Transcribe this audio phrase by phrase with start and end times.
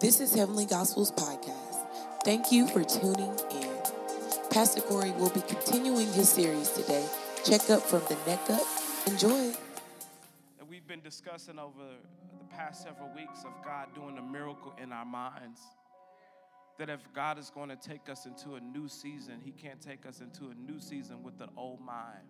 [0.00, 1.76] This is Heavenly Gospels Podcast.
[2.24, 3.68] Thank you for tuning in.
[4.48, 7.06] Pastor Corey will be continuing his series today.
[7.44, 8.62] Check up from the neck up.
[9.06, 9.52] Enjoy.
[10.70, 11.82] We've been discussing over
[12.38, 15.60] the past several weeks of God doing a miracle in our minds.
[16.78, 20.06] That if God is going to take us into a new season, He can't take
[20.06, 22.24] us into a new season with an old mind.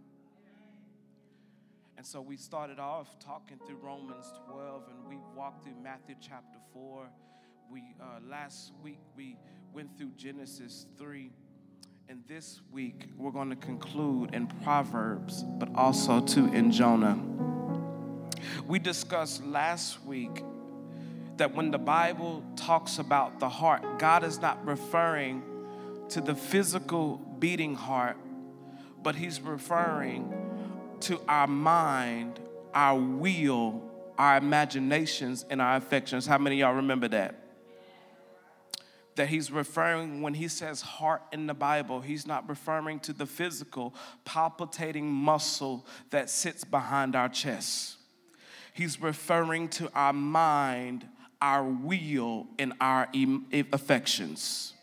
[1.96, 6.58] And so we started off talking through Romans 12 and we walked through Matthew chapter
[6.72, 7.06] 4.
[7.70, 9.36] We uh, last week we
[9.72, 11.30] went through Genesis 3.
[12.08, 17.16] And this week we're going to conclude in Proverbs, but also too in Jonah.
[18.66, 20.42] We discussed last week
[21.36, 25.44] that when the Bible talks about the heart, God is not referring
[26.08, 28.16] to the physical beating heart,
[29.00, 30.34] but He's referring
[31.02, 32.40] to our mind,
[32.74, 33.80] our will,
[34.18, 36.26] our imaginations, and our affections.
[36.26, 37.39] How many y'all remember that?
[39.16, 43.26] That he's referring, when he says heart in the Bible, he's not referring to the
[43.26, 47.96] physical, palpitating muscle that sits behind our chest.
[48.72, 51.06] He's referring to our mind,
[51.42, 53.08] our will, and our
[53.72, 54.74] affections.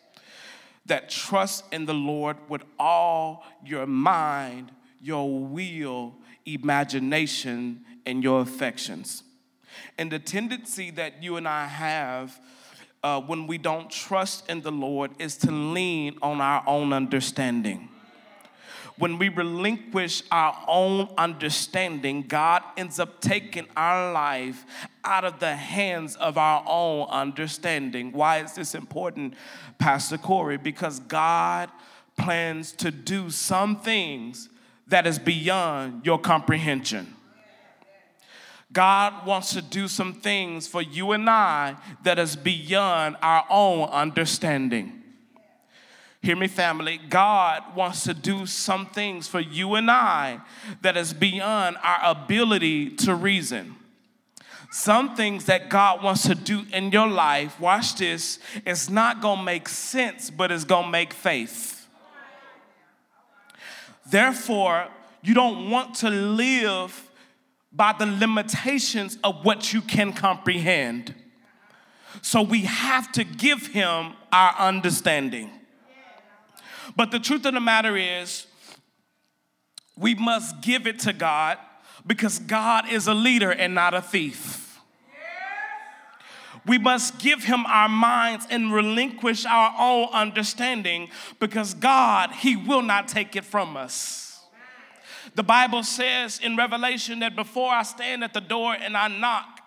[0.86, 9.24] That trust in the Lord with all your mind, your will, imagination, and your affections.
[9.98, 12.40] And the tendency that you and I have
[13.04, 17.90] uh, when we don't trust in the Lord is to lean on our own understanding.
[18.98, 24.66] When we relinquish our own understanding, God ends up taking our life
[25.04, 28.12] out of the hands of our own understanding.
[28.12, 29.36] Why is this important,
[29.78, 30.58] Pastor Corey?
[30.58, 31.70] Because God
[32.18, 34.50] plans to do some things
[34.88, 37.14] that is beyond your comprehension.
[38.72, 43.90] God wants to do some things for you and I that is beyond our own
[43.90, 45.04] understanding.
[46.22, 47.00] Hear me, family.
[47.10, 50.42] God wants to do some things for you and I
[50.82, 53.76] that is beyond our ability to reason.
[54.70, 59.44] Some things that God wants to do in your life, watch this, it's not gonna
[59.44, 61.88] make sense, but it's gonna make faith.
[64.10, 64.88] Therefore,
[65.22, 67.07] you don't want to live
[67.72, 71.14] by the limitations of what you can comprehend.
[72.22, 75.52] So we have to give him our understanding.
[76.96, 78.48] But the truth of the matter is,
[79.98, 81.58] we must give it to God
[82.06, 84.80] because God is a leader and not a thief.
[86.66, 92.82] We must give him our minds and relinquish our own understanding because God, he will
[92.82, 94.27] not take it from us.
[95.38, 99.62] The Bible says in Revelation that before I stand at the door and I knock,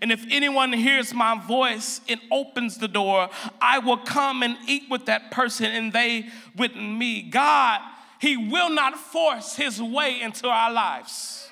[0.00, 3.28] and if anyone hears my voice and opens the door,
[3.60, 7.22] I will come and eat with that person and they with me.
[7.22, 7.80] God,
[8.20, 11.50] He will not force His way into our lives.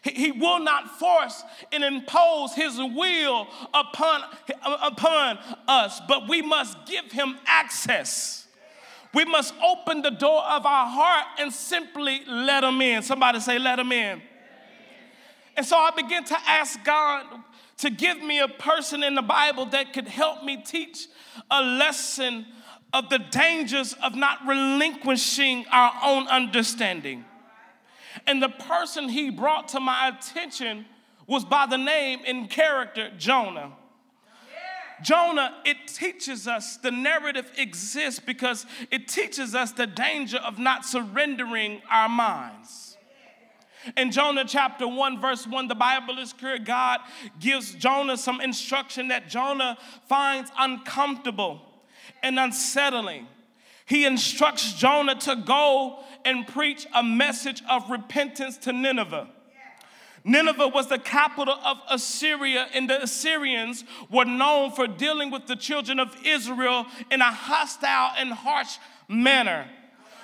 [0.00, 1.42] He will not force
[1.72, 4.22] and impose his will upon,
[4.62, 8.43] upon us, but we must give him access.
[9.14, 13.02] We must open the door of our heart and simply let him in.
[13.02, 14.20] Somebody say, let him in.
[15.56, 17.26] And so I began to ask God
[17.78, 21.06] to give me a person in the Bible that could help me teach
[21.50, 22.46] a lesson
[22.92, 27.24] of the dangers of not relinquishing our own understanding.
[28.26, 30.86] And the person he brought to my attention
[31.26, 33.72] was by the name and character Jonah.
[35.04, 40.84] Jonah, it teaches us the narrative exists because it teaches us the danger of not
[40.86, 42.96] surrendering our minds.
[43.98, 46.58] In Jonah chapter 1, verse 1, the Bible is clear.
[46.58, 47.00] God
[47.38, 49.76] gives Jonah some instruction that Jonah
[50.08, 51.60] finds uncomfortable
[52.22, 53.28] and unsettling.
[53.84, 59.28] He instructs Jonah to go and preach a message of repentance to Nineveh.
[60.24, 65.54] Nineveh was the capital of Assyria, and the Assyrians were known for dealing with the
[65.54, 69.66] children of Israel in a hostile and harsh manner.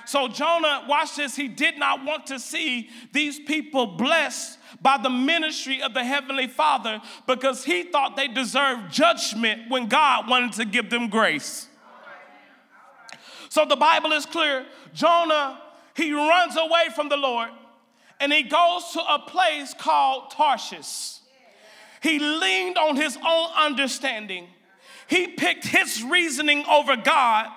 [0.06, 5.10] So, Jonah, watch this, he did not want to see these people blessed by the
[5.10, 10.64] ministry of the Heavenly Father because he thought they deserved judgment when God wanted to
[10.64, 11.68] give them grace.
[13.50, 14.64] So, the Bible is clear
[14.94, 15.60] Jonah
[15.94, 17.50] he runs away from the Lord
[18.20, 21.18] and he goes to a place called Tarshish.
[22.02, 24.46] He leaned on his own understanding.
[25.08, 27.48] He picked his reasoning over God.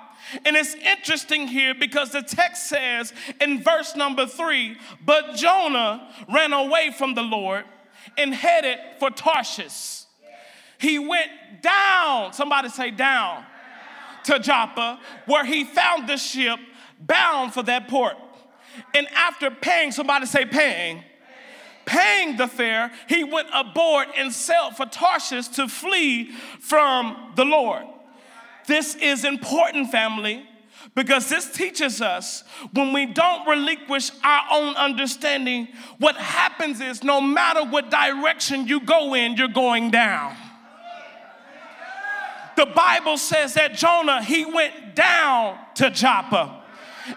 [0.45, 6.54] And it's interesting here because the text says in verse number three, but Jonah ran
[6.54, 7.65] away from the Lord
[8.18, 10.06] and headed for Tarshish.
[10.80, 11.30] he went
[11.62, 13.45] down, somebody say down,
[14.25, 16.60] to Joppa, where he found the ship
[17.00, 18.15] bound for that port.
[18.94, 21.04] And after paying, somebody say paying,
[21.86, 27.84] paying the fare, he went aboard and sailed for Tarshish to flee from the Lord.
[28.68, 30.48] This is important, family,
[30.96, 32.44] because this teaches us
[32.74, 35.68] when we don't relinquish our own understanding,
[35.98, 40.36] what happens is no matter what direction you go in, you're going down.
[42.56, 46.62] The Bible says that Jonah, he went down to Joppa.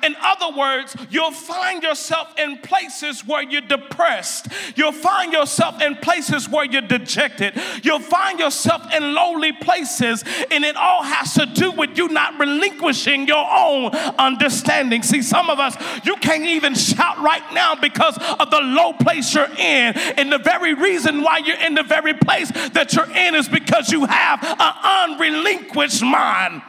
[0.02, 4.48] In other words, you'll find yourself in places where you're depressed.
[4.74, 7.54] You'll find yourself in places where you're dejected.
[7.82, 12.38] You'll find yourself in lowly places, and it all has to do with you not
[12.38, 15.02] relinquishing your own understanding.
[15.02, 19.34] See, some of us, you can't even shout right now because of the low place
[19.34, 19.96] you're in.
[20.16, 23.90] And the very reason why you're in the very place that you're in is because
[23.90, 26.62] you have an unrelinquished mind.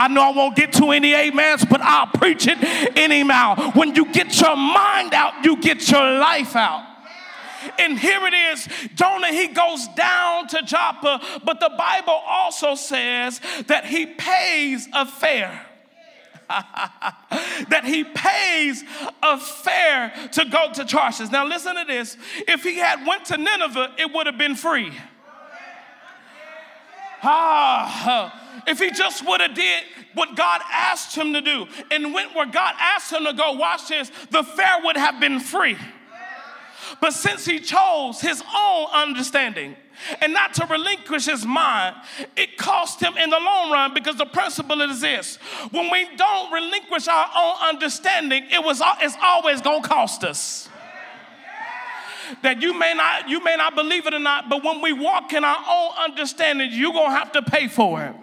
[0.00, 2.56] I know I won't get to any amens, but I'll preach it
[2.96, 3.72] anyhow.
[3.72, 6.86] When you get your mind out, you get your life out.
[7.78, 13.42] And here it is Jonah, he goes down to Joppa, but the Bible also says
[13.66, 15.66] that he pays a fare.
[16.48, 18.82] that he pays
[19.22, 21.30] a fare to go to Tarshish.
[21.30, 22.16] Now listen to this.
[22.48, 24.92] If he had went to Nineveh, it would have been free.
[27.22, 32.34] Ah, if he just would have did what God asked him to do and went
[32.34, 35.76] where God asked him to go, watch this, the fare would have been free.
[37.00, 39.76] But since he chose his own understanding
[40.20, 41.94] and not to relinquish his mind,
[42.36, 45.36] it cost him in the long run because the principle is this.
[45.70, 50.68] When we don't relinquish our own understanding, it was, it's always gonna cost us.
[52.42, 55.32] That you may not you may not believe it or not but when we walk
[55.32, 58.14] in our own understanding you're going to have to pay for it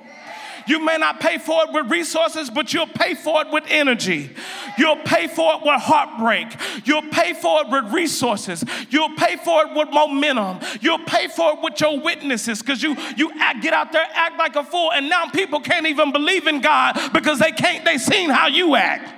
[0.68, 4.30] you may not pay for it with resources, but you'll pay for it with energy.
[4.78, 6.48] You'll pay for it with heartbreak.
[6.86, 8.64] You'll pay for it with resources.
[8.90, 10.60] You'll pay for it with momentum.
[10.81, 14.38] You'll pay for it with your witnesses because you, you act, get out there, act
[14.38, 17.98] like a fool, and now people can't even believe in God because they can't, they
[17.98, 19.17] seen how you act.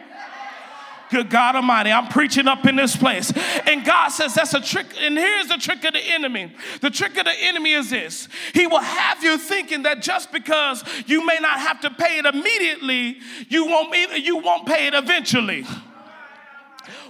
[1.10, 3.34] Good God Almighty, I'm preaching up in this place.
[3.66, 4.86] And God says that's a trick.
[5.00, 8.68] And here's the trick of the enemy the trick of the enemy is this He
[8.68, 13.18] will have you thinking that just because you may not have to pay it immediately,
[13.48, 15.66] you won't, you won't pay it eventually.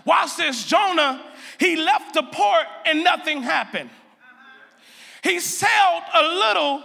[0.05, 1.21] Watch this Jonah,
[1.59, 3.89] he left the port and nothing happened.
[5.23, 6.83] He sailed a little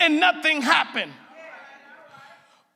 [0.00, 1.12] and nothing happened.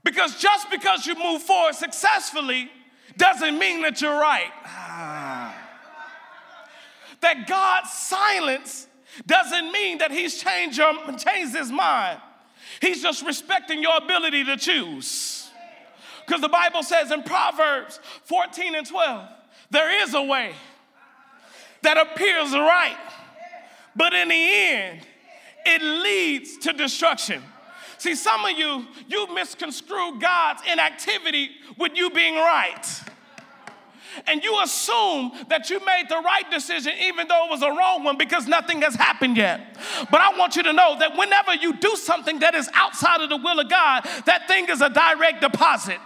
[0.05, 2.71] Because just because you move forward successfully,
[3.17, 4.51] doesn't mean that you're right.
[7.21, 8.87] That God's silence
[9.27, 12.21] doesn't mean that He's changed, your, changed His mind.
[12.81, 15.51] He's just respecting your ability to choose.
[16.27, 19.29] Because the Bible says in Proverbs 14 and 12,
[19.71, 20.53] there is a way
[21.83, 22.97] that appears right,
[23.97, 25.01] but in the end,
[25.67, 27.43] it leads to destruction.
[28.01, 32.83] See, some of you, you misconstrue God's inactivity with you being right
[34.27, 38.05] and you assume that you made the right decision even though it was a wrong
[38.05, 39.77] one because nothing has happened yet.
[40.11, 43.29] But I want you to know that whenever you do something that is outside of
[43.29, 45.99] the will of God, that thing is a direct deposit.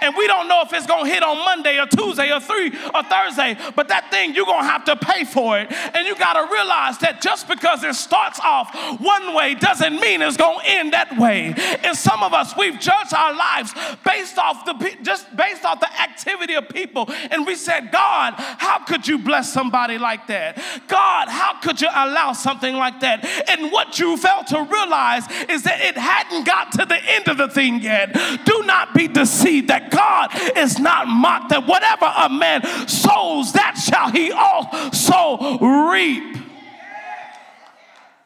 [0.00, 2.68] And we don't know if it's going to hit on Monday or Tuesday or three
[2.94, 5.72] or Thursday, but that thing you're going to have to pay for it.
[5.72, 10.22] And you got to realize that just because it starts off one way doesn't mean
[10.22, 11.54] it's going to end that way.
[11.84, 13.72] And some of us we've judged our lives
[14.04, 18.84] based off the just based off the activity of people and we said, God, how
[18.84, 20.56] could you bless somebody like that?
[20.88, 23.24] God, how could you allow something like that?
[23.48, 27.36] And what you failed to realize is that it hadn't got to the end of
[27.36, 28.12] the thing yet.
[28.44, 33.74] Do not be deceived that God is not mocked, that whatever a man sows, that
[33.74, 35.58] shall he also
[35.90, 36.36] reap.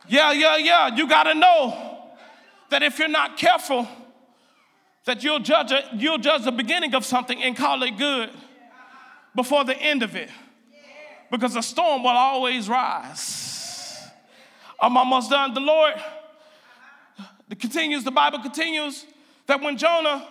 [0.08, 0.94] Yeah, yeah, yeah.
[0.94, 2.12] You got to know
[2.70, 3.88] that if you're not careful,
[5.04, 8.30] that you'll judge, a, you'll judge the beginning of something and call it good
[9.36, 10.30] before the end of it.
[11.30, 14.02] Because a storm will always rise.
[14.80, 15.54] I'm almost done.
[15.54, 15.94] The Lord
[17.48, 19.06] it continues, the Bible continues
[19.46, 20.26] that when Jonah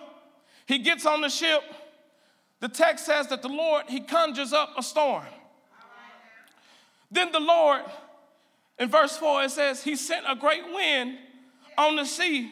[0.66, 1.62] he gets on the ship,
[2.60, 5.24] the text says that the Lord he conjures up a storm.
[7.10, 7.82] Then the Lord,
[8.78, 11.18] in verse 4, it says, He sent a great wind
[11.78, 12.50] on the sea,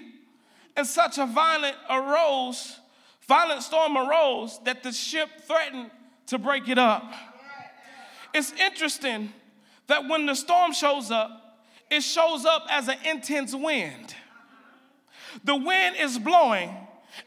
[0.76, 2.78] and such a violent arose,
[3.26, 5.90] violent storm arose that the ship threatened
[6.26, 7.12] to break it up.
[8.32, 9.32] It's interesting
[9.86, 11.58] that when the storm shows up,
[11.90, 14.14] it shows up as an intense wind.
[15.44, 16.74] The wind is blowing,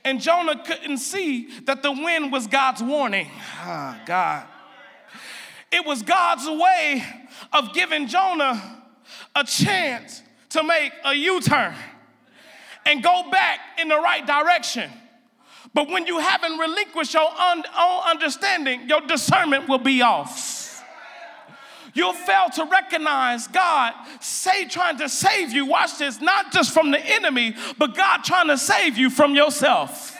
[0.04, 3.30] and Jonah couldn't see that the wind was God's warning.
[3.60, 4.48] Ah, God.
[5.72, 7.04] It was God's way
[7.54, 8.84] of giving Jonah
[9.36, 11.75] a chance to make a U turn
[12.86, 14.89] and go back in the right direction.
[15.77, 17.63] But when you haven't relinquished your own
[18.10, 20.84] understanding, your discernment will be off.
[21.93, 25.67] You'll fail to recognize God say trying to save you.
[25.67, 30.17] Watch this, not just from the enemy, but God trying to save you from yourself.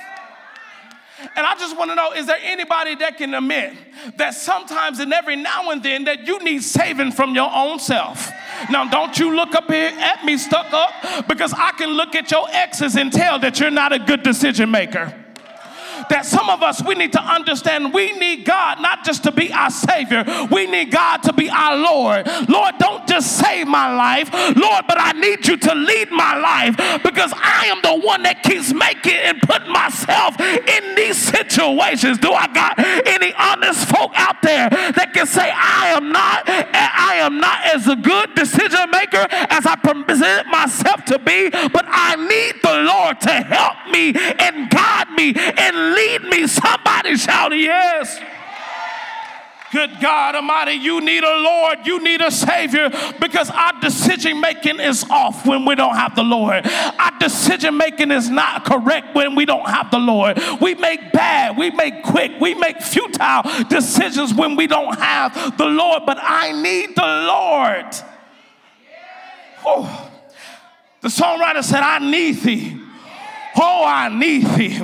[1.36, 3.74] And I just want to know is there anybody that can admit
[4.18, 8.30] that sometimes and every now and then that you need saving from your own self?
[8.70, 12.30] Now, don't you look up here at me stuck up because I can look at
[12.30, 15.24] your exes and tell that you're not a good decision maker
[16.10, 19.52] that some of us, we need to understand we need God not just to be
[19.52, 22.28] our Savior, we need God to be our Lord.
[22.50, 27.04] Lord, don't just save my life, Lord, but I need you to lead my life
[27.04, 32.18] because I am the one that keeps making and putting myself in these situations.
[32.18, 37.16] Do I got any honest folk out there that can say, I am not, I
[37.20, 42.16] am not as a good decision maker as I present myself to be, but I
[42.16, 46.48] need the Lord to help me and guide me and lead me.
[46.48, 48.20] Somebody shout yes.
[49.72, 52.89] Good God Almighty, you need a Lord, you need a Savior
[53.20, 56.66] because our decision making is off when we don't have the Lord.
[56.66, 60.39] Our decision making is not correct when we don't have the Lord.
[60.62, 65.66] We make bad, we make quick, we make futile decisions when we don't have the
[65.66, 67.94] Lord, but I need the Lord.
[69.66, 70.12] Oh,
[71.01, 72.82] the songwriter said, I need thee.
[73.58, 74.82] Oh, I need thee.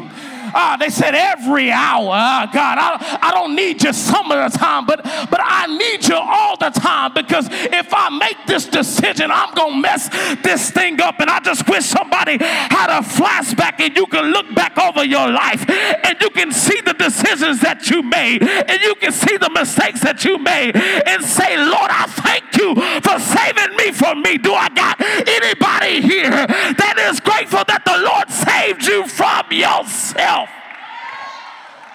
[0.53, 2.11] Uh, they said every hour.
[2.13, 6.07] Uh, God, I, I don't need you some of the time, but, but I need
[6.07, 10.09] you all the time because if I make this decision, I'm going to mess
[10.43, 11.19] this thing up.
[11.19, 15.29] And I just wish somebody had a flashback and you can look back over your
[15.29, 19.49] life and you can see the decisions that you made and you can see the
[19.49, 24.37] mistakes that you made and say, Lord, I thank you for saving me from me.
[24.37, 30.42] Do I got anybody here that is grateful that the Lord saved you from yourself?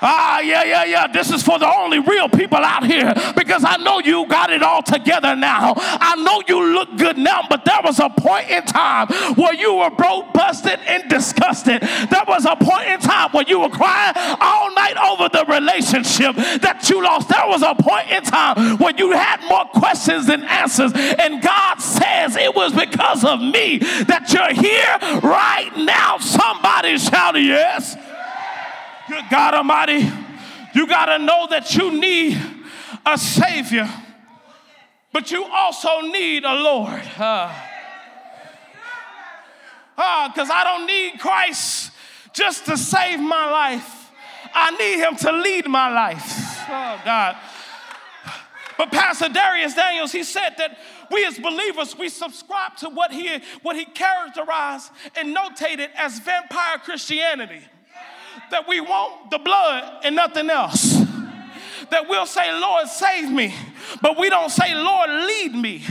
[0.01, 1.07] Ah, yeah, yeah, yeah.
[1.07, 4.63] This is for the only real people out here because I know you got it
[4.63, 5.75] all together now.
[5.77, 9.75] I know you look good now, but there was a point in time where you
[9.75, 11.83] were broke, busted, and disgusted.
[11.83, 16.37] There was a point in time where you were crying all night over the relationship
[16.63, 17.29] that you lost.
[17.29, 20.93] There was a point in time when you had more questions than answers.
[20.95, 26.19] And God says it was because of me that you're here right now.
[26.19, 27.97] Somebody shout yes.
[29.09, 30.07] Good God Almighty,
[30.75, 32.39] you got to know that you need
[33.07, 33.89] a Savior,
[35.13, 37.01] but you also need a Lord.
[37.03, 37.51] Because
[39.97, 41.93] uh, uh, I don't need Christ
[42.35, 44.11] just to save my life,
[44.53, 46.67] I need Him to lead my life.
[46.69, 47.37] Oh, God.
[48.77, 50.77] But Pastor Dharius Daniels, he said that
[51.11, 56.77] we as believers, we subscribe to what he, what he characterized and notated as vampire
[56.77, 57.63] Christianity
[58.51, 60.99] that we want the blood and nothing else.
[61.91, 63.55] That we'll say, Lord, save me,
[64.03, 65.83] but we don't say, Lord, lead me.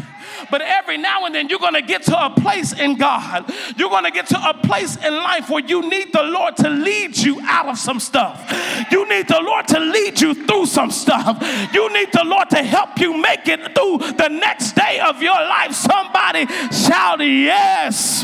[0.51, 3.51] But every now and then, you're going to get to a place in God.
[3.75, 6.69] You're going to get to a place in life where you need the Lord to
[6.69, 8.53] lead you out of some stuff.
[8.91, 11.41] You need the Lord to lead you through some stuff.
[11.73, 15.33] You need the Lord to help you make it through the next day of your
[15.33, 15.73] life.
[15.73, 18.23] Somebody shout yes.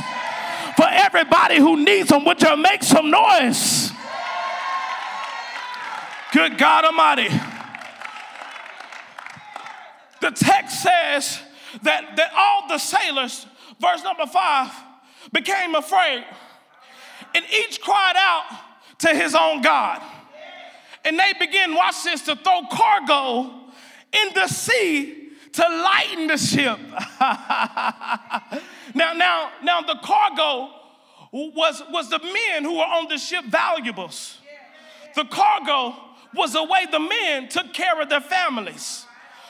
[0.76, 3.93] For everybody who needs them, would you make some noise?
[6.34, 7.30] Good God Almighty.
[10.20, 11.40] The text says
[11.84, 13.46] that, that all the sailors,
[13.80, 14.72] verse number five,
[15.32, 16.26] became afraid.
[17.36, 18.46] And each cried out
[19.00, 20.02] to his own God.
[21.06, 23.52] And they began, watch this, to throw cargo
[24.12, 26.80] in the sea to lighten the ship.
[28.96, 30.72] now, now, now the cargo
[31.32, 34.40] was, was the men who were on the ship valuables.
[35.16, 35.96] The cargo
[36.36, 39.06] was the way the men took care of their families.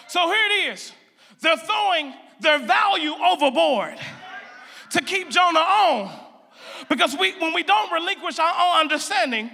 [0.07, 0.91] So here it is.
[1.41, 3.95] They're throwing their value overboard
[4.91, 6.19] to keep Jonah on.
[6.89, 9.49] Because we, when we don't relinquish our own understanding,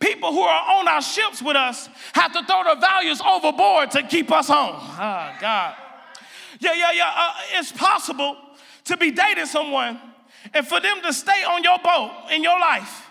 [0.00, 4.02] people who are on our ships with us have to throw their values overboard to
[4.02, 4.74] keep us on.
[4.74, 5.76] Oh, God.
[6.60, 7.12] Yeah, yeah, yeah.
[7.14, 8.36] Uh, it's possible
[8.84, 10.00] to be dating someone
[10.52, 13.08] and for them to stay on your boat in your life,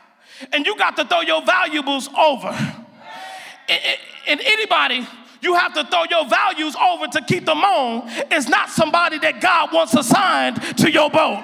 [0.52, 2.73] and you got to throw your valuables over
[3.70, 5.08] and anybody,
[5.42, 9.42] you have to throw your values over to keep them on is not somebody that
[9.42, 11.44] God wants assigned to your boat.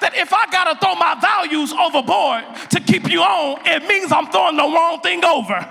[0.00, 4.26] That if I gotta throw my values overboard to keep you on, it means I'm
[4.30, 5.68] throwing the wrong thing over.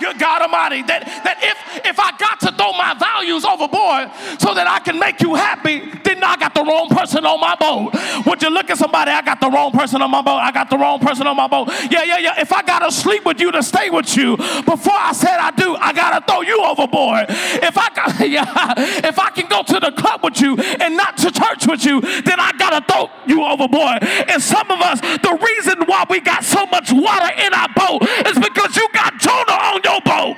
[0.00, 4.10] Good God Almighty, that, that if, if I got to throw my values overboard
[4.40, 7.54] so that I can make you happy, then I got the wrong person on my
[7.54, 7.94] boat.
[8.26, 9.10] Would you look at somebody?
[9.10, 10.38] I got the wrong person on my boat.
[10.38, 11.68] I got the wrong person on my boat.
[11.90, 12.40] Yeah, yeah, yeah.
[12.40, 15.76] If I gotta sleep with you to stay with you, before I said I do,
[15.76, 17.26] I gotta throw you overboard.
[17.28, 18.74] If I got, yeah,
[19.06, 22.00] if I can go to the club with you and not to church with you,
[22.00, 24.02] then I gotta throw you overboard.
[24.02, 28.02] And some of us, the reason why we got so much water in our boat
[28.26, 30.36] is because you got Jonah on your boat.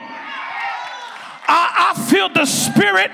[1.48, 3.10] I, I, feel the spirit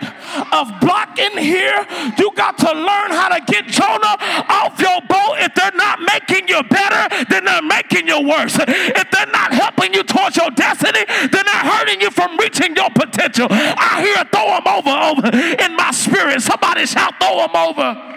[0.53, 1.87] of blocking here.
[2.17, 4.17] You got to learn how to get Jonah
[4.49, 5.37] off your boat.
[5.45, 8.57] If they're not making you better, then they're making you worse.
[8.59, 12.89] If they're not helping you towards your destiny, then they're hurting you from reaching your
[12.91, 13.49] potential.
[13.51, 16.41] I hear throw them over, over in my spirit.
[16.41, 18.13] Somebody shout, throw them over.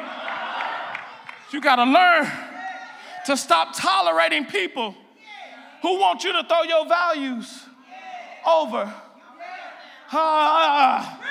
[1.52, 2.32] You got to learn
[3.26, 4.96] to stop tolerating people
[5.82, 7.65] who want you to throw your values
[8.46, 8.94] over.
[10.12, 11.22] Ah.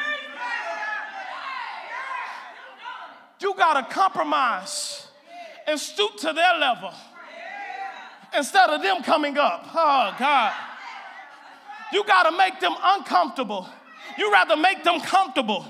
[3.41, 5.07] You got to compromise
[5.67, 6.93] and stoop to their level
[8.37, 9.67] instead of them coming up.
[9.75, 10.53] Oh, God.
[11.93, 13.69] You got to make them uncomfortable.
[14.19, 15.67] You rather make them comfortable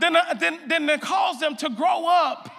[0.00, 2.50] than, uh, than, than to cause them to grow up.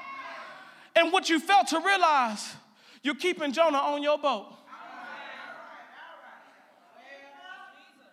[0.95, 2.55] And what you fail to realize,
[3.03, 4.53] you're keeping Jonah on your boat.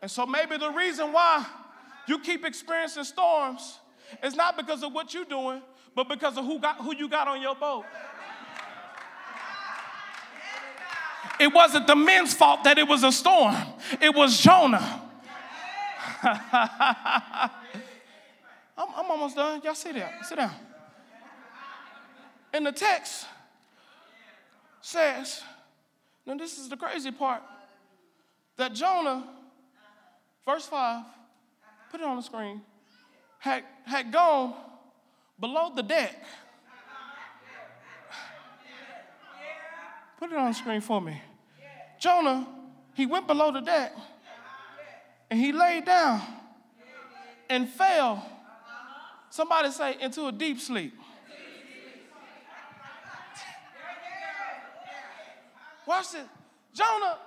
[0.03, 1.45] And so maybe the reason why
[2.07, 3.79] you keep experiencing storms
[4.23, 5.63] is not because of what you're doing,
[5.95, 7.85] but because of who, got, who you got on your boat.
[11.39, 13.57] It wasn't the men's fault that it was a storm,
[14.01, 15.03] it was Jonah.
[16.23, 17.51] I'm,
[18.95, 19.61] I'm almost done.
[19.63, 20.11] Y'all sit down.
[20.23, 20.55] Sit down.
[22.53, 23.27] And the text
[24.81, 25.43] says,
[26.25, 27.43] now this is the crazy part,
[28.57, 29.25] that Jonah
[30.47, 31.05] verse 5,
[31.91, 32.63] put it on the screen,
[33.39, 34.55] had, had gone
[35.39, 36.15] below the deck.
[40.19, 41.21] Put it on the screen for me.
[42.01, 42.47] Jonah,
[42.95, 43.93] he went below the deck
[45.31, 46.23] and he laid down
[47.51, 48.25] and fell.
[49.29, 50.95] Somebody say, into a deep sleep.
[55.87, 56.25] Watch this.
[56.75, 57.19] Jonah,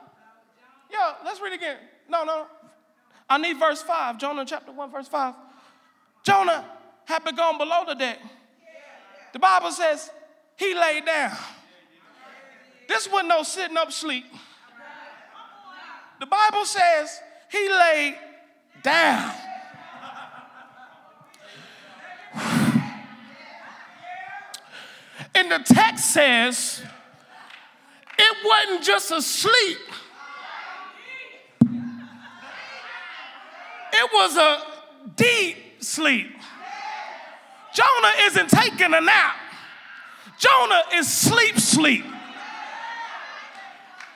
[0.92, 1.78] yo, let's read again.
[2.10, 2.48] No, no,
[3.30, 5.36] I need verse 5, Jonah chapter 1, verse 5.
[6.24, 6.66] Jonah
[7.06, 8.20] had been gone below the deck.
[9.34, 10.10] The Bible says
[10.58, 11.38] he laid down.
[12.88, 14.26] This wasn't no sitting up sleep.
[16.20, 17.20] The Bible says
[17.52, 18.16] he laid
[18.82, 19.32] down.
[25.36, 26.82] And the text says
[28.18, 29.78] it wasn't just a sleep
[34.00, 34.62] It was a
[35.16, 36.28] deep sleep.
[37.74, 39.36] Jonah isn't taking a nap.
[40.38, 42.04] Jonah is sleep, sleep.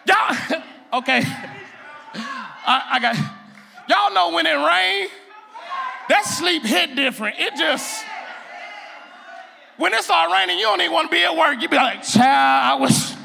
[0.05, 0.35] Y'all,
[0.93, 1.23] okay.
[2.65, 3.15] I, I got,
[3.87, 5.07] y'all know when it rain,
[6.09, 7.37] that sleep hit different.
[7.39, 8.03] It just,
[9.77, 11.61] when it start raining, you don't even want to be at work.
[11.61, 13.15] You be like, child, I was,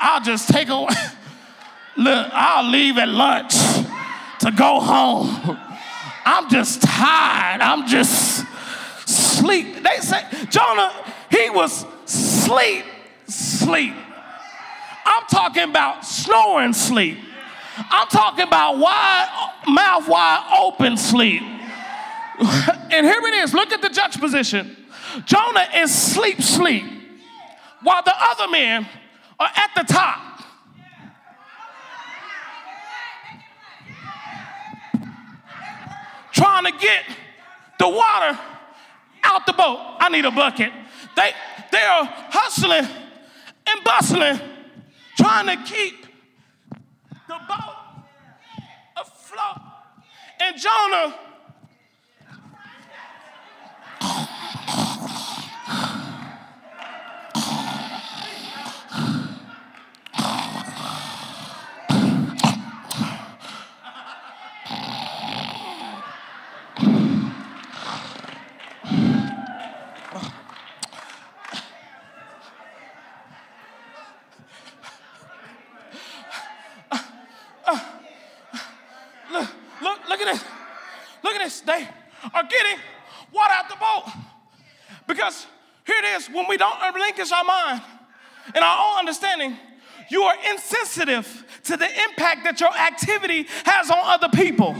[0.00, 0.74] I'll just take a,
[1.96, 3.54] look, I'll leave at lunch
[4.40, 5.58] to go home.
[6.30, 7.62] I'm just tired.
[7.62, 8.44] I'm just
[9.06, 9.82] sleep.
[9.82, 10.92] They say, Jonah,
[11.30, 12.84] he was sleep,
[13.26, 13.94] sleep.
[15.06, 17.16] I'm talking about snoring sleep.
[17.78, 21.40] I'm talking about wide, mouth wide open sleep.
[22.40, 23.54] and here it is.
[23.54, 24.76] Look at the juxtaposition.
[25.24, 26.84] Jonah is sleep, sleep,
[27.82, 28.86] while the other men
[29.40, 30.37] are at the top
[36.38, 37.04] trying to get
[37.78, 38.38] the water
[39.24, 39.96] out the boat.
[39.98, 40.72] I need a bucket.
[41.16, 41.32] They,
[41.72, 42.86] they are hustling
[43.66, 44.40] and bustling,
[45.16, 46.06] trying to keep
[47.26, 47.76] the boat
[48.96, 49.60] afloat.
[50.40, 51.14] And Jonah
[79.82, 80.42] look, look at it.
[81.68, 81.88] they
[82.34, 82.78] are getting
[83.32, 84.12] water out the boat.
[85.06, 85.46] Because
[85.86, 86.56] here it is when we
[87.08, 87.82] relinquish our mind
[88.54, 89.56] and our own understanding,
[90.10, 94.74] you are insensitive to the impact that your activity has on other people.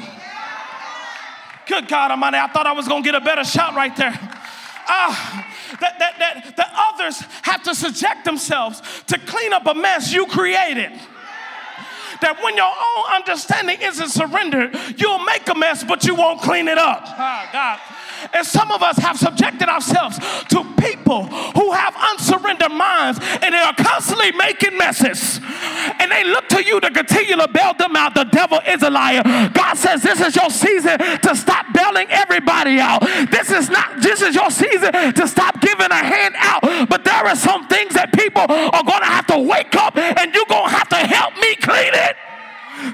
[1.67, 4.13] Good God Almighty, I thought I was gonna get a better shot right there.
[4.91, 10.13] Ah, that, that, that, that others have to subject themselves to clean up a mess
[10.13, 10.93] you created
[12.21, 16.67] that when your own understanding isn't surrendered, you'll make a mess, but you won't clean
[16.67, 17.05] it up.
[17.07, 17.79] Oh, God.
[18.33, 20.19] And some of us have subjected ourselves
[20.51, 25.41] to people who have unsurrendered minds and they are constantly making messes.
[25.99, 28.15] And they look to you to continue to bail them out.
[28.15, 29.23] The devil is a liar.
[29.53, 33.01] God says this is your season to stop bailing everybody out.
[33.31, 36.89] This is not, this is your season to stop giving a hand out.
[36.89, 40.35] But there are some things that people are going to have to wake up and
[40.35, 42.17] you're going to have to help me clean it.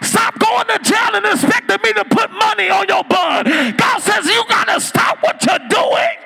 [0.03, 3.47] Stop going to jail and expecting me to put money on your bond.
[3.77, 6.17] God says you got to stop what you're doing.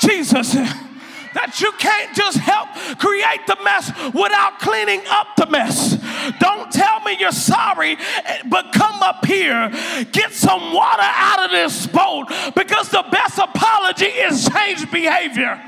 [0.00, 0.54] Jesus,
[1.34, 5.96] that you can't just help create the mess without cleaning up the mess.
[6.40, 7.96] Don't tell me you're sorry,
[8.48, 9.70] but come up here,
[10.12, 15.60] get some water out of this boat because the best apology is change behavior.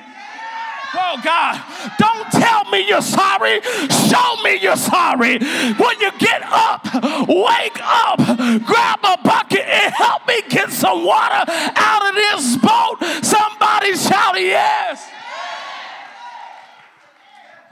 [0.97, 1.61] Oh God,
[1.99, 3.61] don't tell me you're sorry.
[3.63, 5.39] Show me you're sorry.
[5.39, 6.85] When you get up,
[7.29, 8.19] wake up,
[8.65, 13.25] grab a bucket and help me get some water out of this boat.
[13.25, 15.09] Somebody shout yes.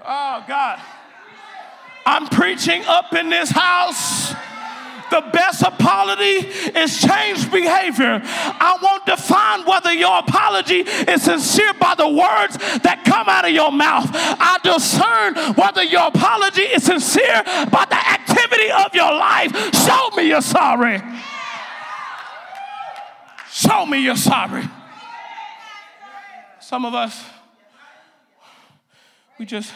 [0.05, 0.81] Oh God.
[2.05, 4.35] I'm preaching up in this house.
[5.13, 8.23] The best apology is changed behavior.
[8.25, 13.51] I won't define whether your apology is sincere by the words that come out of
[13.51, 14.09] your mouth.
[14.11, 19.53] I discern whether your apology is sincere by the activity of your life.
[19.75, 21.03] Show me you're sorry.
[23.51, 24.65] Show me you're sorry.
[26.59, 27.23] Some of us,
[29.39, 29.75] we just,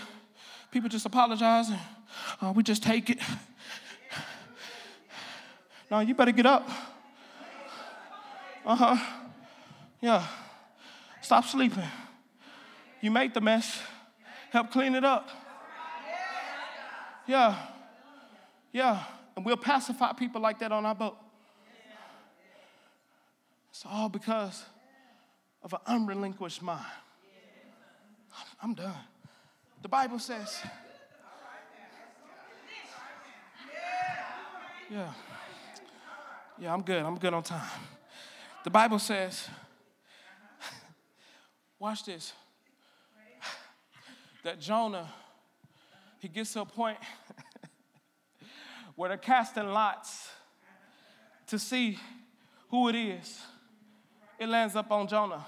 [0.71, 1.79] people just apologize and
[2.41, 3.19] uh, we just take it.
[5.91, 6.69] No, you better get up.
[8.65, 8.97] Uh huh.
[10.01, 10.27] Yeah.
[11.21, 11.85] Stop sleeping.
[13.01, 13.81] You made the mess.
[14.51, 15.29] Help clean it up.
[17.27, 17.57] Yeah.
[18.73, 19.05] Yeah.
[19.37, 21.17] And we'll pacify people like that on our boat.
[23.71, 24.65] It's all because
[25.63, 26.85] of an unrelinquished mind.
[28.63, 28.95] I'm done.
[29.83, 30.63] The Bible says,
[34.91, 35.13] yeah.
[36.59, 37.03] Yeah, I'm good.
[37.03, 37.69] I'm good on time.
[38.65, 39.47] The Bible says,
[41.79, 42.33] watch this,
[44.43, 45.09] that Jonah,
[46.19, 46.97] he gets to a point
[48.97, 50.31] where they're casting lots
[51.49, 51.99] to see
[52.71, 53.41] who it is.
[54.39, 55.45] It lands up on Jonah.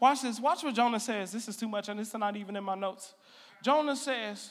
[0.00, 0.40] Watch this.
[0.40, 1.30] Watch what Jonah says.
[1.30, 3.14] This is too much, and this is not even in my notes.
[3.62, 4.50] Jonah says,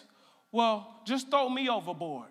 [0.52, 2.30] Well, just throw me overboard.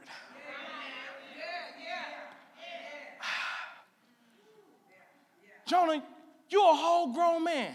[5.66, 6.02] Jonah,
[6.48, 7.74] you're a whole grown man.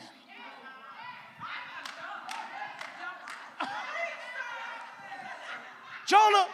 [6.08, 6.48] Jonah,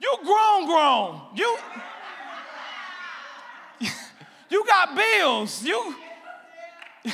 [0.00, 1.20] you grown, grown.
[1.34, 1.58] You,
[4.50, 5.64] you got bills.
[5.64, 5.96] You,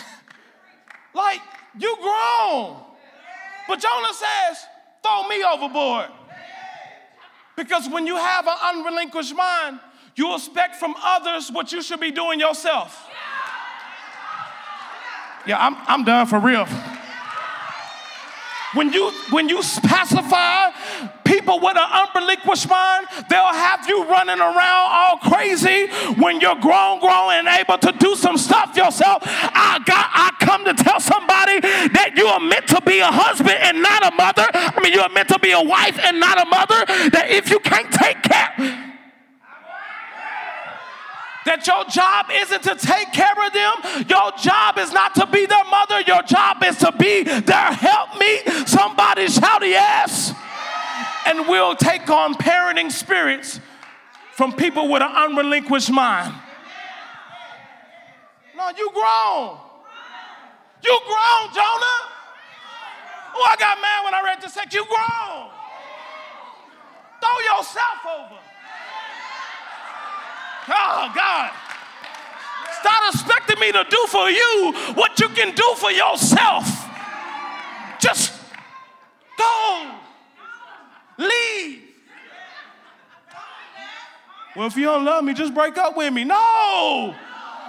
[1.14, 1.40] like,
[1.78, 2.76] you grown.
[3.66, 4.58] But Jonah says,
[5.02, 6.10] throw me overboard.
[7.56, 9.80] Because when you have an unrelinquished mind,
[10.16, 13.08] you expect from others what you should be doing yourself.
[15.46, 16.66] Yeah, I'm, I'm done for real.
[18.74, 20.70] When you when you pacify
[21.24, 25.88] people with an unrelinquished mind, they'll have you running around all crazy.
[26.20, 30.64] When you're grown, grown, and able to do some stuff yourself, I got I come
[30.66, 34.46] to tell somebody that you are meant to be a husband and not a mother.
[34.54, 36.84] I mean, you are meant to be a wife and not a mother.
[37.10, 38.89] That if you can't take care
[41.46, 44.06] that your job isn't to take care of them.
[44.08, 46.00] Your job is not to be their mother.
[46.02, 48.68] Your job is to be their helpmeet.
[48.68, 50.32] Somebody shout yes.
[51.26, 53.60] And we'll take on parenting spirits
[54.34, 56.34] from people with an unrelinquished mind.
[58.56, 59.58] No, you grown.
[60.82, 62.00] You grown, Jonah.
[63.32, 64.74] Oh, I got mad when I read this text.
[64.74, 65.48] You grown.
[67.20, 68.49] Throw yourself over.
[70.70, 71.50] Oh, God.
[72.80, 76.88] Stop expecting me to do for you what you can do for yourself.
[78.00, 78.32] Just
[79.36, 79.94] go.
[81.18, 81.82] Leave.
[84.56, 86.24] Well, if you don't love me, just break up with me.
[86.24, 87.14] No.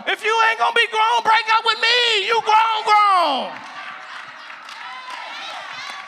[0.07, 2.25] If you ain't gonna be grown, break up with me.
[2.25, 3.51] You grown, grown.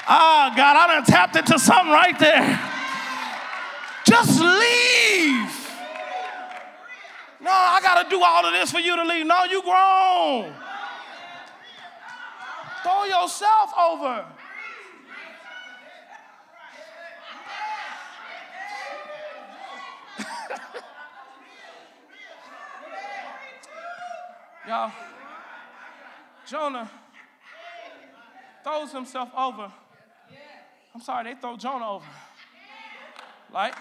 [0.06, 2.60] Ah, oh, God, I done tapped into something right there.
[4.06, 5.33] Just leave.
[7.44, 9.26] No, I gotta do all of this for you to leave.
[9.26, 10.54] No, you grown.
[12.84, 14.26] Throw yourself over.
[24.68, 24.92] Y'all,
[26.48, 26.90] Jonah
[28.64, 29.70] throws himself over.
[30.96, 32.06] I'm sorry, they throw Jonah over.
[33.52, 33.76] Like,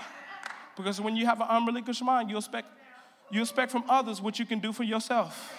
[0.77, 2.66] because when you have an unrelinquished mind, you expect,
[3.33, 5.53] you expect from others what you can do for yourself.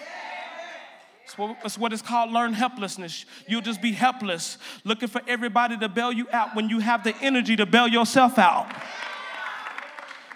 [1.24, 3.26] It's what, it's what is called learned helplessness.
[3.48, 7.16] You'll just be helpless, looking for everybody to bail you out when you have the
[7.20, 8.70] energy to bail yourself out.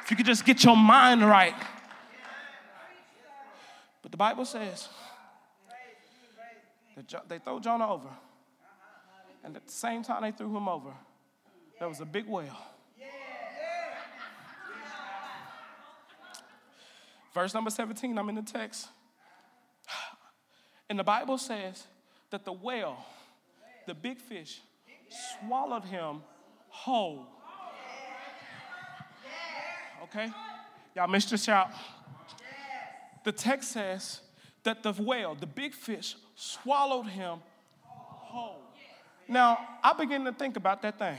[0.03, 1.55] If you could just get your mind right.
[4.03, 4.89] But the Bible says
[6.97, 8.09] that they throw Jonah over.
[9.45, 10.91] And at the same time they threw him over,
[11.79, 12.57] there was a big whale.
[17.39, 18.89] Verse number 17, I'm in the text.
[20.91, 21.85] And the Bible says
[22.31, 22.97] that the whale,
[23.87, 24.61] the big fish,
[25.39, 26.23] swallowed him
[26.69, 27.29] whole.
[30.03, 30.33] Okay?
[30.97, 31.71] Y'all missed your shout.
[33.23, 34.19] The text says
[34.65, 37.39] that the whale, the big fish, swallowed him
[37.85, 38.63] whole.
[39.29, 41.19] Now, I begin to think about that thing.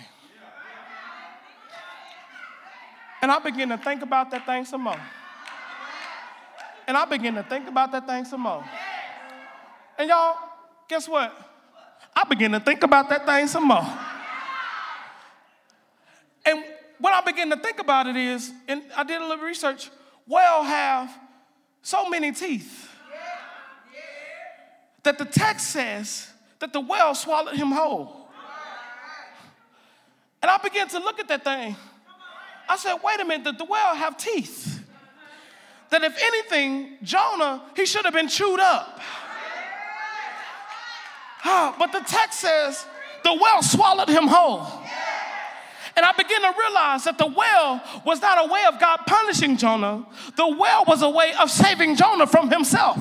[3.22, 5.00] And I begin to think about that thing some more.
[6.90, 8.66] And I begin to think about that thing some more.
[9.96, 10.36] And y'all,
[10.88, 11.32] guess what?
[12.16, 13.88] I begin to think about that thing some more.
[16.44, 16.64] And
[16.98, 19.92] what I begin to think about it is, and I did a little research,
[20.26, 21.16] whale have
[21.84, 22.90] so many teeth
[25.04, 28.32] that the text says that the whale swallowed him whole.
[30.42, 31.76] And I began to look at that thing.
[32.68, 34.69] I said, wait a minute, did the whale have teeth?
[35.90, 39.00] That if anything, Jonah, he should have been chewed up.
[41.44, 42.86] but the text says
[43.24, 44.68] the well swallowed him whole.
[45.96, 49.58] And I began to realize that the well was not a way of God punishing
[49.58, 50.06] Jonah,
[50.38, 52.98] the well was a way of saving Jonah from himself.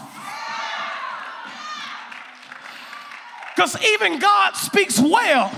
[3.54, 5.52] Because even God speaks well.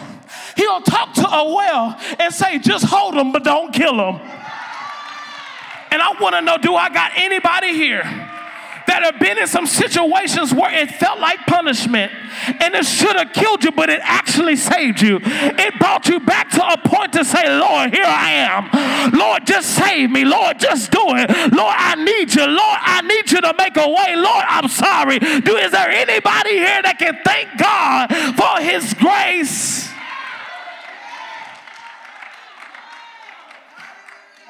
[0.56, 4.39] He'll talk to a well and say, just hold him, but don't kill him.
[5.90, 8.02] And I want to know do I got anybody here
[8.90, 12.10] that have been in some situations where it felt like punishment
[12.60, 15.20] and it should have killed you, but it actually saved you.
[15.22, 19.12] It brought you back to a point to say, Lord, here I am.
[19.12, 20.24] Lord, just save me.
[20.24, 21.30] Lord, just do it.
[21.52, 22.44] Lord, I need you.
[22.44, 24.16] Lord, I need you to make a way.
[24.16, 25.20] Lord, I'm sorry.
[25.20, 29.88] Do is there anybody here that can thank God for his grace?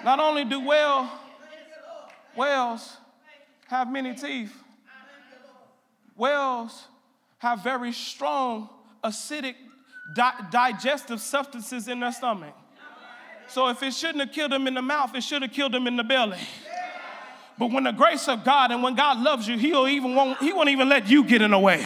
[0.02, 1.19] Not only do well
[2.40, 2.96] whales
[3.68, 4.54] have many teeth.
[6.16, 6.86] Whales
[7.38, 8.70] have very strong
[9.04, 9.56] acidic
[10.14, 12.54] di- digestive substances in their stomach.
[13.48, 15.86] So if it shouldn't have killed them in the mouth, it should have killed them
[15.86, 16.38] in the belly.
[17.58, 20.52] But when the grace of God and when God loves you, He'll even won't, He
[20.54, 21.84] won't even let you get in the way.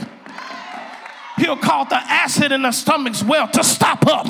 [1.45, 4.27] He'll cause the acid in the stomach's well to stop up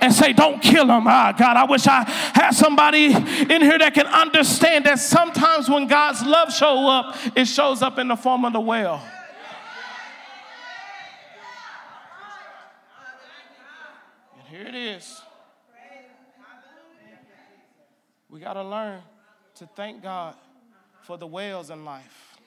[0.00, 1.06] and say, Don't kill him.
[1.06, 5.86] Ah, God, I wish I had somebody in here that can understand that sometimes when
[5.86, 9.06] God's love show up, it shows up in the form of the well.
[14.38, 15.20] And here it is.
[18.30, 19.02] We got to learn
[19.56, 20.34] to thank God
[21.02, 22.38] for the wells in life.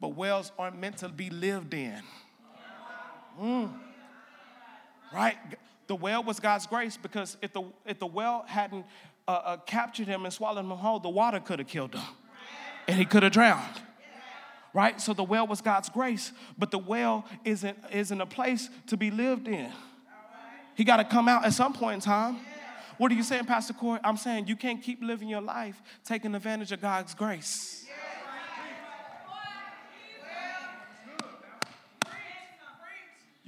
[0.00, 2.00] But wells aren't meant to be lived in.
[3.40, 3.72] Mm.
[5.12, 5.36] Right?
[5.86, 8.86] The whale was God's grace because if the, if the whale hadn't
[9.26, 12.04] uh, uh, captured him and swallowed him whole, the water could have killed him
[12.86, 13.80] and he could have drowned.
[14.72, 15.00] Right?
[15.00, 19.10] So the whale was God's grace, but the whale isn't, isn't a place to be
[19.10, 19.72] lived in.
[20.76, 22.38] He got to come out at some point in time.
[22.96, 23.98] What are you saying, Pastor Corey?
[24.04, 27.79] I'm saying you can't keep living your life taking advantage of God's grace.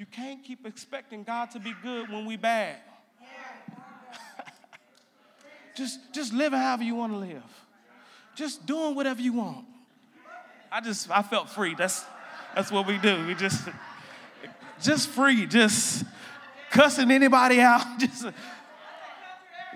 [0.03, 2.75] You can't keep expecting God to be good when we bad.
[5.77, 7.45] just, just living however you want to live.
[8.35, 9.65] Just doing whatever you want.
[10.73, 11.77] I just, I felt free.
[11.77, 12.05] That's,
[12.53, 13.29] that's what we do.
[13.29, 13.69] We just,
[14.83, 15.47] just free.
[15.47, 16.05] Just
[16.73, 17.87] cussing anybody out.
[18.01, 18.27] Just,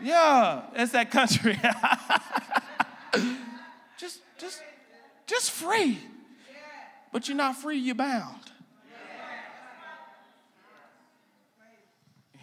[0.02, 1.56] yeah, it's that country.
[3.96, 4.60] just, just,
[5.28, 6.00] just free.
[7.12, 8.46] But you're not free, you're bound.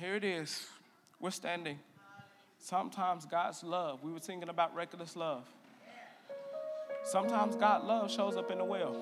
[0.03, 0.67] Here it is.
[1.21, 1.79] We're standing.
[2.57, 5.47] Sometimes God's love, we were thinking about reckless love.
[7.05, 9.01] Sometimes God's love shows up in the well.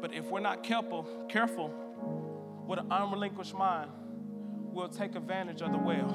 [0.00, 1.72] But if we're not careful, careful
[2.66, 3.92] with an unrelinquished mind,
[4.72, 6.10] we'll take advantage of the well.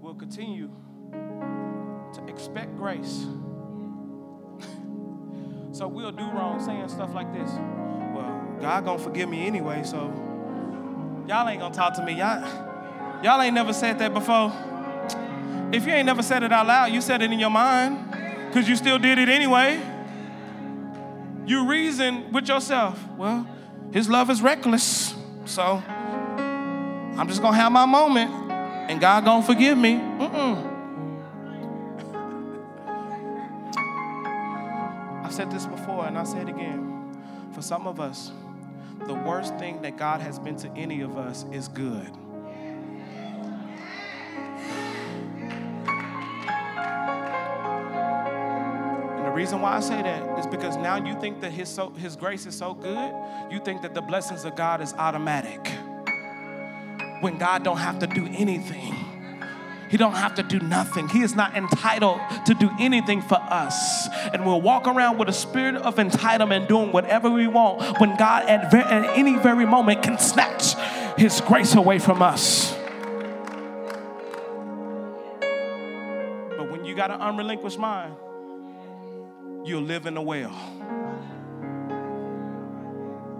[0.00, 0.68] We'll continue
[1.12, 3.24] to expect grace.
[5.70, 7.52] so we'll do wrong saying stuff like this.
[8.64, 10.10] God gonna forgive me anyway, so
[11.28, 12.14] y'all ain't gonna talk to me.
[12.14, 12.42] Y'all,
[13.22, 14.50] y'all ain't never said that before.
[15.70, 18.10] If you ain't never said it out loud, you said it in your mind,
[18.48, 19.78] because you still did it anyway.
[21.44, 23.46] You reason with yourself, well,
[23.92, 29.76] his love is reckless, so I'm just gonna have my moment, and God gonna forgive
[29.76, 29.96] me.
[29.96, 30.70] Mm-mm.
[35.22, 37.12] I've said this before, and I'll say it again.
[37.52, 38.32] For some of us,
[39.06, 42.10] the worst thing that God has been to any of us is good.
[49.16, 51.90] And the reason why I say that is because now you think that his, so,
[51.90, 53.14] his grace is so good,
[53.50, 55.66] you think that the blessings of God is automatic.
[57.20, 59.13] When God don't have to do anything.
[59.90, 61.08] He don't have to do nothing.
[61.08, 64.08] He is not entitled to do anything for us.
[64.32, 68.48] And we'll walk around with a spirit of entitlement doing whatever we want when God
[68.48, 70.74] at, ver- at any very moment can snatch
[71.18, 72.74] his grace away from us.
[76.56, 78.14] But when you got an unrelinquished mind,
[79.64, 80.54] you'll live in the well.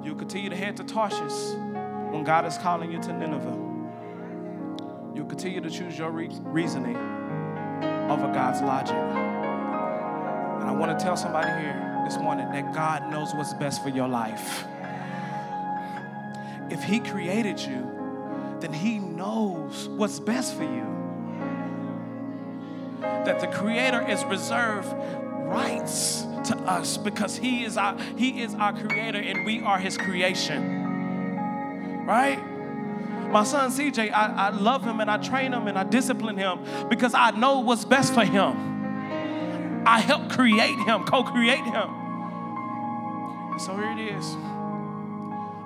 [0.04, 1.54] You'll continue to head to Tarshish
[2.12, 3.63] when God is calling you to Nineveh.
[5.14, 6.96] You'll continue to choose your re- reasoning
[8.10, 8.96] over God's logic.
[8.96, 13.90] And I want to tell somebody here this morning that God knows what's best for
[13.90, 14.64] your life.
[16.70, 20.86] If He created you, then He knows what's best for you.
[23.00, 24.92] That the Creator is reserved
[25.46, 29.96] rights to us because he is our he is our creator and we are his
[29.96, 30.84] creation
[32.06, 32.38] right
[33.34, 36.60] my son cj I, I love him and i train him and i discipline him
[36.88, 38.74] because i know what's best for him.
[39.86, 41.88] I help create him co-create him.
[43.58, 44.24] So here it is.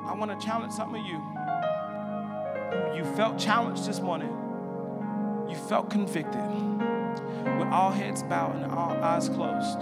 [0.07, 1.23] I want to challenge some of you.
[2.97, 4.31] You felt challenged this morning.
[5.49, 6.43] You felt convicted.
[7.59, 9.79] With all heads bowed and all eyes closed.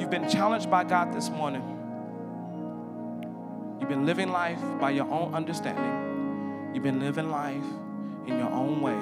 [0.00, 1.77] You've been challenged by God this morning.
[3.80, 6.74] You've been living life by your own understanding.
[6.74, 7.64] You've been living life
[8.26, 8.98] in your own way.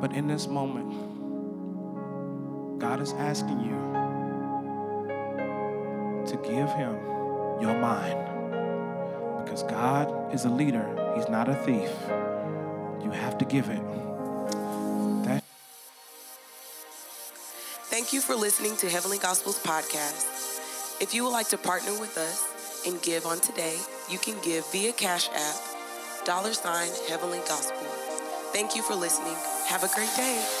[0.00, 0.88] But in this moment,
[2.78, 3.76] God is asking you
[6.26, 6.94] to give Him
[7.60, 8.18] your mind.
[9.44, 11.90] Because God is a leader, He's not a thief.
[13.04, 13.82] You have to give it.
[15.24, 15.44] That-
[17.90, 21.02] Thank you for listening to Heavenly Gospels podcast.
[21.02, 22.47] If you would like to partner with us
[22.86, 23.76] and give on today,
[24.10, 27.86] you can give via Cash App, dollar sign Heavenly Gospel.
[28.52, 29.36] Thank you for listening.
[29.66, 30.57] Have a great day.